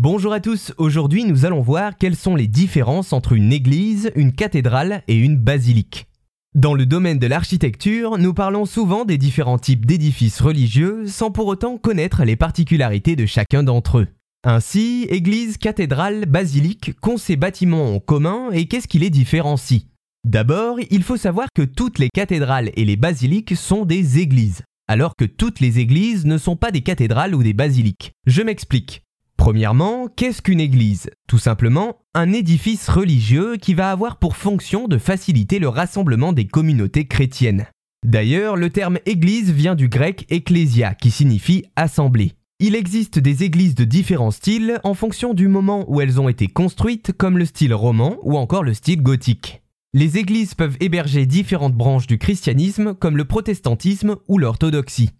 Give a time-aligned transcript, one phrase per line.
[0.00, 4.30] Bonjour à tous, aujourd'hui nous allons voir quelles sont les différences entre une église, une
[4.30, 6.06] cathédrale et une basilique.
[6.54, 11.48] Dans le domaine de l'architecture, nous parlons souvent des différents types d'édifices religieux sans pour
[11.48, 14.06] autant connaître les particularités de chacun d'entre eux.
[14.44, 19.86] Ainsi, église, cathédrale, basilique, qu'ont ces bâtiments en commun et qu'est-ce qui les différencie?
[20.24, 25.16] D'abord, il faut savoir que toutes les cathédrales et les basiliques sont des églises, alors
[25.18, 28.12] que toutes les églises ne sont pas des cathédrales ou des basiliques.
[28.28, 29.02] Je m'explique.
[29.38, 31.10] Premièrement, qu'est-ce qu'une église?
[31.28, 36.46] Tout simplement, un édifice religieux qui va avoir pour fonction de faciliter le rassemblement des
[36.46, 37.66] communautés chrétiennes.
[38.04, 42.32] D'ailleurs, le terme église vient du grec ecclésia, qui signifie assemblée.
[42.58, 46.48] Il existe des églises de différents styles en fonction du moment où elles ont été
[46.48, 49.62] construites, comme le style roman ou encore le style gothique.
[49.94, 55.10] Les églises peuvent héberger différentes branches du christianisme, comme le protestantisme ou l'orthodoxie.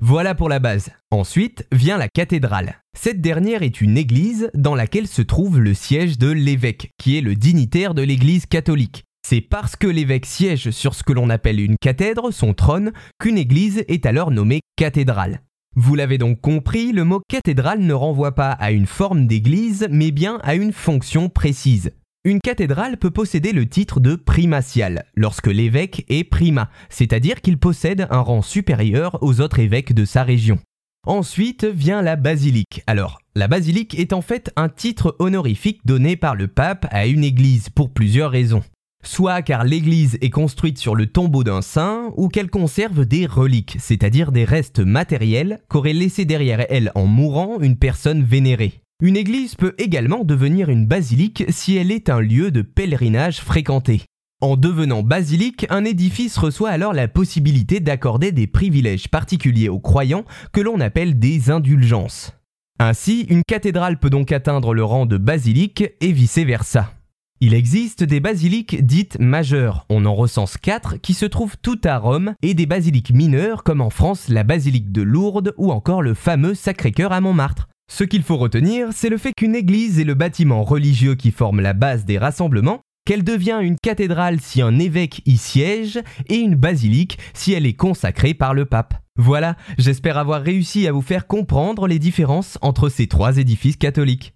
[0.00, 0.90] Voilà pour la base.
[1.10, 2.80] Ensuite vient la cathédrale.
[2.96, 7.20] Cette dernière est une église dans laquelle se trouve le siège de l'évêque, qui est
[7.20, 9.04] le dignitaire de l'église catholique.
[9.26, 13.38] C'est parce que l'évêque siège sur ce que l'on appelle une cathèdre, son trône, qu'une
[13.38, 15.40] église est alors nommée cathédrale.
[15.76, 20.10] Vous l'avez donc compris, le mot cathédrale ne renvoie pas à une forme d'église, mais
[20.10, 21.90] bien à une fonction précise.
[22.26, 28.06] Une cathédrale peut posséder le titre de primatial lorsque l'évêque est prima, c'est-à-dire qu'il possède
[28.08, 30.58] un rang supérieur aux autres évêques de sa région.
[31.06, 32.82] Ensuite vient la basilique.
[32.86, 37.24] Alors, la basilique est en fait un titre honorifique donné par le pape à une
[37.24, 38.62] église pour plusieurs raisons.
[39.04, 43.76] Soit car l'église est construite sur le tombeau d'un saint, ou qu'elle conserve des reliques,
[43.78, 48.80] c'est-à-dire des restes matériels qu'aurait laissé derrière elle en mourant une personne vénérée.
[49.02, 54.02] Une église peut également devenir une basilique si elle est un lieu de pèlerinage fréquenté.
[54.40, 60.24] En devenant basilique, un édifice reçoit alors la possibilité d'accorder des privilèges particuliers aux croyants
[60.52, 62.34] que l'on appelle des indulgences.
[62.78, 66.92] Ainsi, une cathédrale peut donc atteindre le rang de basilique et vice-versa.
[67.40, 71.98] Il existe des basiliques dites majeures, on en recense quatre qui se trouvent toutes à
[71.98, 76.14] Rome, et des basiliques mineures comme en France la basilique de Lourdes ou encore le
[76.14, 77.68] fameux Sacré-Cœur à Montmartre.
[77.90, 81.60] Ce qu'il faut retenir, c'est le fait qu'une église est le bâtiment religieux qui forme
[81.60, 86.56] la base des rassemblements, qu'elle devient une cathédrale si un évêque y siège, et une
[86.56, 88.94] basilique si elle est consacrée par le pape.
[89.16, 94.34] Voilà, j'espère avoir réussi à vous faire comprendre les différences entre ces trois édifices catholiques.